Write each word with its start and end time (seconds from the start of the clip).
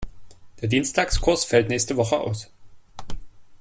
Der 0.61 0.67
Dienstagskurs 0.67 1.45
fällt 1.45 1.69
nächste 1.69 1.95
Woche 1.95 2.19
aus. 2.19 2.49